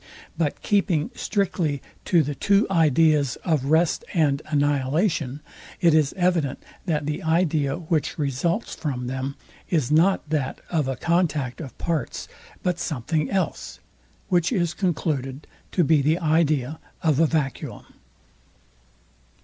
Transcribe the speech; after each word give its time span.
But 0.35 0.63
keeping 0.63 1.11
strictly 1.13 1.79
to 2.05 2.23
the 2.23 2.33
two 2.33 2.65
ideas 2.71 3.35
of 3.45 3.65
rest 3.65 4.03
and 4.15 4.41
annihilation, 4.47 5.41
it 5.79 5.93
is 5.93 6.15
evident, 6.17 6.57
that 6.87 7.05
the 7.05 7.21
idea, 7.21 7.75
which 7.75 8.17
results 8.17 8.73
from 8.73 9.05
them, 9.05 9.35
is 9.69 9.91
not 9.91 10.27
that 10.31 10.59
of 10.71 10.87
a 10.87 10.95
contact 10.95 11.61
of 11.61 11.77
parts, 11.77 12.27
but 12.63 12.79
something 12.79 13.29
else; 13.29 13.79
which 14.27 14.51
is 14.51 14.73
concluded 14.73 15.45
to 15.73 15.83
be 15.83 16.01
the 16.01 16.17
idea 16.17 16.79
of 17.03 17.19
a 17.19 17.27
vacuum. 17.27 17.85